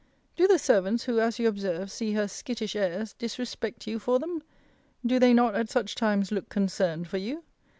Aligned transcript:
Do 0.35 0.47
the 0.47 0.57
servants, 0.57 1.03
who, 1.03 1.19
as 1.19 1.37
you 1.37 1.47
observe, 1.47 1.91
see 1.91 2.13
her 2.13 2.27
skittish 2.27 2.75
airs, 2.75 3.13
disrespect 3.13 3.85
you 3.85 3.99
for 3.99 4.17
them? 4.17 4.41
Do 5.05 5.19
they 5.19 5.31
not, 5.31 5.53
at 5.53 5.69
such 5.69 5.93
times, 5.93 6.31
look 6.31 6.49
concerned 6.49 7.07
for 7.07 7.17
you? 7.19 7.43